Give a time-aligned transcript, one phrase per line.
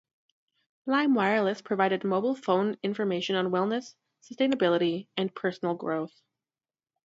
[0.87, 3.93] Lime Wireless provided mobile phone information on wellness,
[4.23, 6.23] sustainability and personal growth.